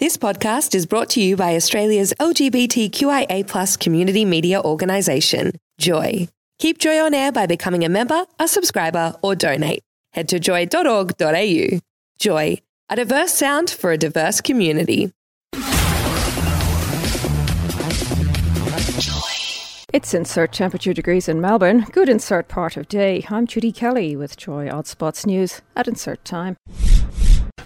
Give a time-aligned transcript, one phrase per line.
[0.00, 6.26] This podcast is brought to you by Australia's LGBTQIA community media organisation, Joy.
[6.58, 9.84] Keep Joy on air by becoming a member, a subscriber, or donate.
[10.12, 11.78] Head to joy.org.au.
[12.18, 12.58] Joy,
[12.90, 15.12] a diverse sound for a diverse community.
[19.92, 21.86] It's insert temperature degrees in Melbourne.
[21.92, 23.24] Good insert part of day.
[23.30, 26.56] I'm Judy Kelly with Joy Odd Spots News at insert time.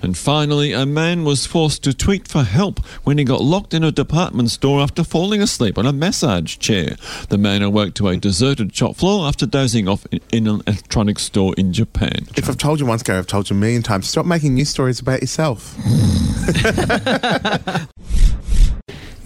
[0.00, 3.82] And finally, a man was forced to tweet for help when he got locked in
[3.82, 6.96] a department store after falling asleep on a massage chair.
[7.30, 11.22] The man awoke to a deserted shop floor after dozing off in, in an electronics
[11.22, 12.26] store in Japan.
[12.36, 14.08] If I've told you once, Gary, I've told you a million times.
[14.08, 15.76] Stop making news stories about yourself.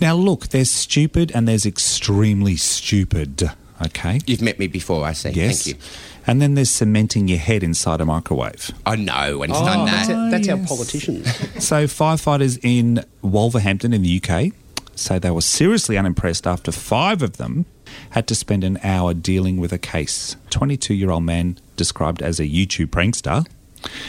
[0.02, 3.52] Now, look, there's stupid and there's extremely stupid.
[3.86, 4.20] Okay.
[4.26, 5.30] You've met me before, I see.
[5.30, 5.64] Yes.
[5.64, 5.82] Thank you.
[6.26, 8.70] And then there's cementing your head inside a microwave.
[8.86, 10.16] Oh no, and it's done that's, that.
[10.16, 11.26] our, that's our politicians.
[11.62, 14.52] So, firefighters in Wolverhampton in the UK
[14.94, 17.66] say they were seriously unimpressed after five of them
[18.10, 20.36] had to spend an hour dealing with a case.
[20.50, 23.46] 22 year old man described as a YouTube prankster.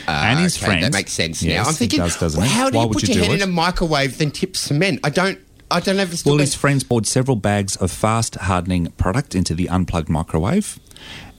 [0.08, 0.84] Ah, and his okay, friends.
[0.84, 1.70] That makes sense Yes, now.
[1.70, 2.54] I'm it thinking, does, doesn't well, it?
[2.54, 3.42] how do Why you put you your head it?
[3.42, 5.00] in a microwave then tip cement?
[5.04, 5.40] I don't.
[5.74, 6.24] I don't have.
[6.24, 10.80] Well, his friends poured several bags of fast hardening product into the unplugged microwave.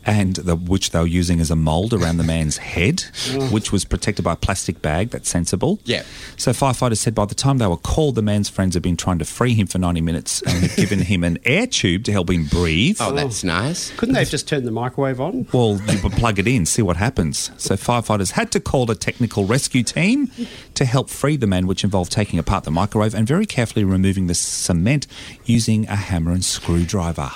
[0.06, 3.50] And the, which they were using as a mould around the man's head, mm.
[3.52, 5.10] which was protected by a plastic bag.
[5.10, 5.80] That's sensible.
[5.84, 6.02] Yeah.
[6.36, 9.18] So firefighters said by the time they were called, the man's friends had been trying
[9.18, 12.30] to free him for 90 minutes and had given him an air tube to help
[12.30, 12.98] him breathe.
[13.00, 13.90] Oh, that's nice.
[13.96, 15.46] Couldn't they have just turned the microwave on?
[15.52, 17.50] Well, you would plug it in, see what happens.
[17.56, 20.30] So firefighters had to call a technical rescue team
[20.74, 24.26] to help free the man, which involved taking apart the microwave and very carefully removing
[24.26, 25.06] the cement
[25.44, 27.30] using a hammer and screwdriver.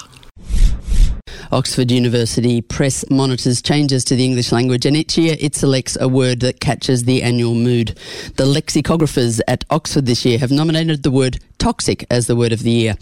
[1.50, 6.08] Oxford University Press monitors changes to the English language and each year it selects a
[6.08, 7.98] word that catches the annual mood.
[8.36, 12.62] The lexicographers at Oxford this year have nominated the word toxic as the word of
[12.62, 12.94] the year,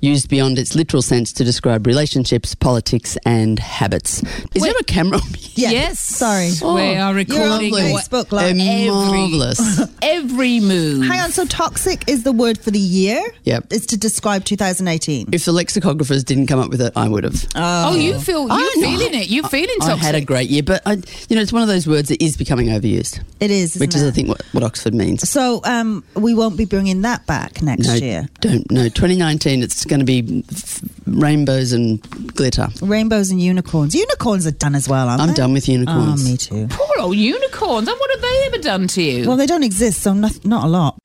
[0.00, 4.22] used beyond its literal sense to describe relationships, politics, and habits.
[4.54, 5.18] Is there a camera?
[5.18, 5.38] on me?
[5.56, 6.00] Yes.
[6.00, 6.50] Sorry.
[6.62, 7.92] Oh, we are recording lovely.
[7.92, 8.56] Facebook Live.
[8.58, 9.80] Oh, marvelous.
[10.02, 11.04] Every move.
[11.04, 11.30] Hang on.
[11.30, 13.22] So toxic is the word for the year?
[13.44, 13.68] Yep.
[13.70, 15.28] It's to describe 2018.
[15.32, 17.46] If the lexicographers didn't come up with it, I would have.
[17.54, 18.98] Oh, you feel I you're know.
[18.98, 19.28] feeling it.
[19.28, 20.04] You're feeling I toxic.
[20.06, 20.94] had a great year, but I,
[21.28, 23.76] you know, it's one of those words that is becoming overused, It is.
[23.76, 25.28] which isn't is, I think, what, what Oxford means.
[25.28, 28.28] So um, we won't be bringing that back next No, year.
[28.40, 28.70] don't.
[28.70, 29.62] No, 2019.
[29.62, 32.00] It's going to be f- rainbows and
[32.34, 32.68] glitter.
[32.82, 33.94] Rainbows and unicorns.
[33.94, 35.34] Unicorns are done as well, aren't I'm they?
[35.34, 36.22] done with unicorns.
[36.26, 36.66] Oh, me too.
[36.70, 37.88] Poor old unicorns.
[37.88, 39.26] And what have they ever done to you?
[39.28, 40.98] Well, they don't exist, so not, not a lot.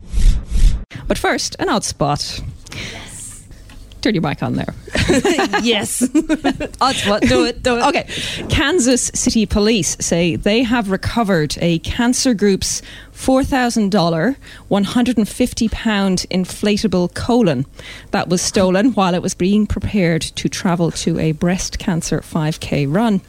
[1.08, 2.42] But first, an odd spot.
[2.74, 3.46] Yes.
[4.02, 4.74] Turn your mic on there.
[5.64, 6.02] yes.
[6.82, 7.22] odd spot.
[7.22, 7.64] Do it.
[7.64, 7.88] Do it.
[7.88, 8.08] Okay.
[8.50, 12.82] Kansas City Police say they have recovered a cancer group's
[13.20, 14.38] $4,000,
[14.70, 17.66] 150 pound inflatable colon
[18.12, 22.88] that was stolen while it was being prepared to travel to a breast cancer 5k
[22.90, 23.20] run.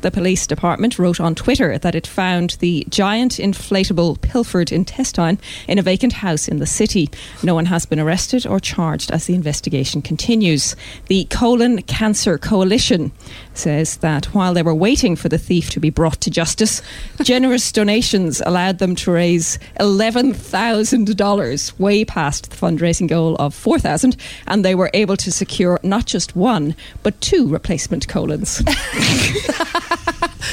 [0.00, 5.38] The police department wrote on Twitter that it found the giant inflatable pilfered intestine
[5.68, 7.08] in a vacant house in the city.
[7.44, 10.74] No one has been arrested or charged as the investigation continues.
[11.06, 13.12] The Colon Cancer Coalition
[13.54, 16.82] says that while they were waiting for the thief to be brought to justice,
[17.22, 24.16] generous donations allowed them to raise $11,000, way past the fundraising goal of 4000
[24.46, 28.62] and they were able to secure not just one, but two replacement colons.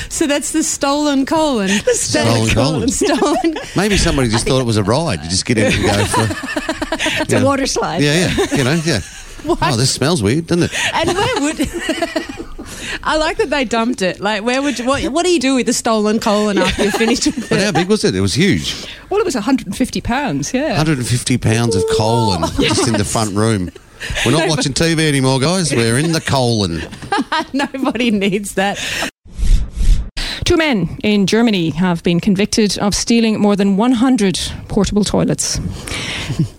[0.09, 1.69] So that's the stolen colon.
[1.69, 2.87] Stolen colon.
[2.89, 3.57] Stolen.
[3.75, 5.23] Maybe somebody just thought it was a ride.
[5.23, 6.27] You just get in and go for.
[7.21, 8.01] it's a water slide.
[8.01, 8.55] Yeah, yeah.
[8.55, 8.99] You know, yeah.
[9.45, 10.93] Oh, this smells weird, doesn't it?
[10.93, 11.59] And where would?
[13.03, 14.19] I like that they dumped it.
[14.19, 14.85] Like, where would you?
[14.85, 17.71] What, what do you do with the stolen colon after you're finished with But how
[17.71, 18.15] big was it?
[18.15, 18.87] It was huge.
[19.09, 20.69] Well, it was 150 pounds, yeah.
[20.69, 22.55] 150 pounds of colon oh.
[22.59, 23.69] just in the front room.
[24.25, 25.73] We're not watching TV anymore, guys.
[25.73, 26.81] We're in the colon.
[27.53, 28.79] Nobody needs that.
[30.45, 34.39] Two men in Germany have been convicted of stealing more than 100
[34.73, 35.59] portable toilets.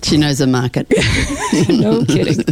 [0.05, 0.87] She knows the market.
[1.69, 2.45] no kidding.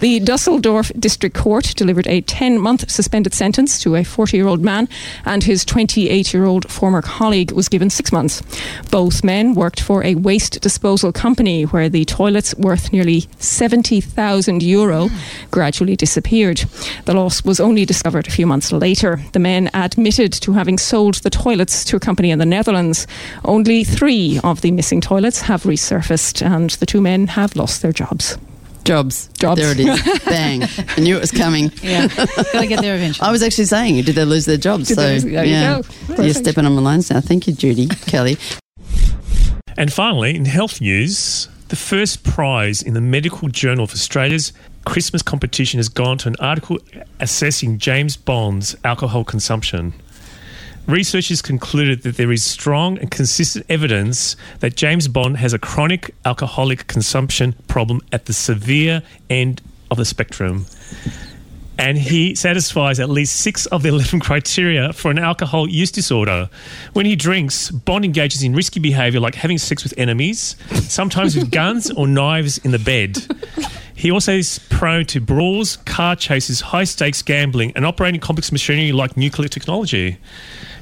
[0.00, 4.62] The Dusseldorf District Court delivered a 10 month suspended sentence to a 40 year old
[4.62, 4.88] man,
[5.24, 8.42] and his 28 year old former colleague was given six months.
[8.90, 15.08] Both men worked for a waste disposal company where the toilets, worth nearly 70,000 euro,
[15.50, 16.64] gradually disappeared.
[17.06, 19.20] The loss was only discovered a few months later.
[19.32, 23.06] The men admitted to having sold the toilets to a company in the Netherlands.
[23.44, 27.92] Only three of the missing toilets have resurfaced, and the two men have lost their
[27.92, 28.36] jobs.
[28.84, 29.28] Jobs.
[29.38, 29.60] Jobs.
[29.60, 30.24] There it is.
[30.24, 30.62] Bang.
[30.96, 31.70] I knew it was coming.
[31.82, 32.08] Yeah,
[32.52, 33.28] gotta get there eventually.
[33.28, 34.88] I was actually saying, did they lose their jobs?
[34.88, 35.80] Did so, lose- there you yeah.
[35.80, 35.88] go.
[36.08, 36.36] You're Perfect.
[36.38, 37.20] stepping on my lines now.
[37.20, 37.86] Thank you, Judy.
[38.06, 38.36] Kelly.
[39.76, 44.52] And finally, in health news, The first prize in the Medical Journal of Australia's
[44.84, 46.78] Christmas competition has gone to an article
[47.18, 49.92] assessing James Bond's alcohol consumption.
[50.86, 56.14] Researchers concluded that there is strong and consistent evidence that James Bond has a chronic
[56.24, 59.60] alcoholic consumption problem at the severe end
[59.90, 60.66] of the spectrum.
[61.78, 66.48] And he satisfies at least six of the 11 criteria for an alcohol use disorder.
[66.92, 70.54] When he drinks, Bond engages in risky behavior like having sex with enemies,
[70.88, 73.18] sometimes with guns or knives in the bed.
[73.96, 78.92] He also is prone to brawls, car chases, high stakes gambling, and operating complex machinery
[78.92, 80.18] like nuclear technology.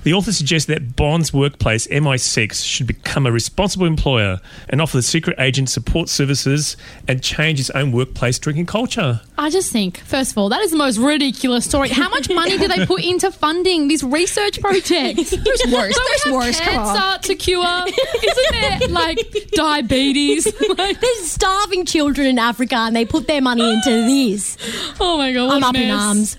[0.04, 5.02] The author suggests that Bond's workplace, MI6, should become a responsible employer and offer the
[5.02, 6.76] secret agent support services
[7.08, 9.22] and change its own workplace drinking culture.
[9.38, 11.88] I just think, first of all, that is the most ridiculous story.
[11.88, 15.16] How much money do they put into funding this research project?
[15.16, 15.32] There's
[15.72, 15.98] worse.
[15.98, 16.60] There's worse.
[16.60, 16.96] Come on.
[16.96, 18.88] Cancer to cure, isn't there?
[18.88, 19.18] Like
[19.52, 20.46] diabetes.
[20.76, 24.58] Like, There's starving children in Africa and they put their money into this.
[25.00, 26.38] oh my god, I'm a up in arms.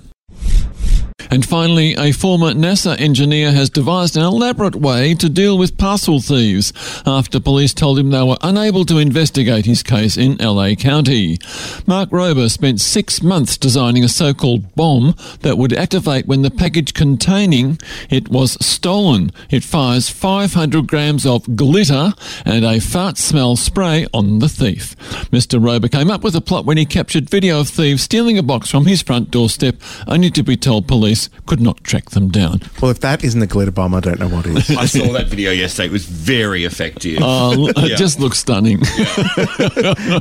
[1.35, 6.21] And finally, a former NASA engineer has devised an elaborate way to deal with parcel
[6.21, 6.71] thieves
[7.05, 11.37] after police told him they were unable to investigate his case in LA County.
[11.85, 16.93] Mark Rober spent six months designing a so-called bomb that would activate when the package
[16.93, 17.79] containing
[18.09, 19.33] it was stolen.
[19.49, 22.13] It fires 500 grams of glitter
[22.45, 24.95] and a fart smell spray on the thief.
[25.31, 25.59] Mr.
[25.59, 28.71] Rober came up with a plot when he captured video of thieves stealing a box
[28.71, 29.75] from his front doorstep,
[30.07, 32.62] only to be told police could not track them down.
[32.81, 34.69] Well, if that isn't a glitter bomb, I don't know what is.
[34.72, 35.88] I saw that video yesterday.
[35.88, 37.19] It was very effective.
[37.22, 37.95] Oh, it Yeah.
[37.95, 38.80] just looks stunning.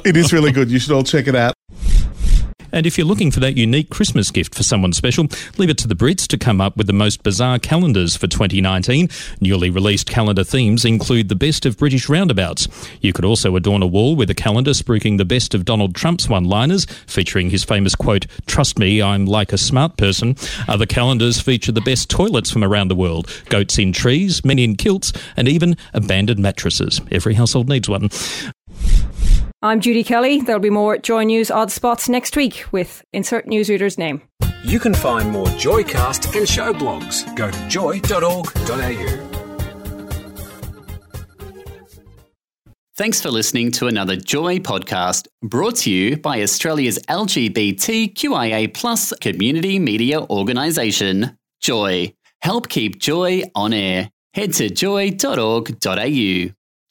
[0.05, 0.71] it is really good.
[0.71, 1.55] You should all check it out.
[2.75, 5.29] And if you're looking for that unique Christmas gift for someone special,
[5.59, 9.09] leave it to the Brits to come up with the most bizarre calendars for 2019.
[9.41, 12.67] Newly released calendar themes include the best of British roundabouts.
[13.01, 16.29] You could also adorn a wall with a calendar spruiking the best of Donald Trump's
[16.29, 20.35] one liners, featuring his famous quote, Trust me, I'm like a smart person.
[20.67, 24.75] Other calendars feature the best toilets from around the world, goats in trees, men in
[24.75, 27.01] kilts, and even abandoned mattresses.
[27.13, 28.11] Every household needs one.
[29.65, 30.43] I'm Judy Kelly.
[30.43, 34.21] There'll be more Joy News Odd Spots next week with insert newsreader's name.
[34.63, 37.25] You can find more Joycast and show blogs.
[37.35, 39.31] Go to joy.org.au.
[42.97, 49.79] Thanks for listening to another Joy podcast brought to you by Australia's LGBTQIA plus community
[49.79, 52.13] media organisation, Joy.
[52.43, 54.11] Help keep Joy on air.
[54.35, 56.55] Head to joy.org.au.